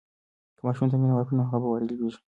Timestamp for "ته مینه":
0.91-1.13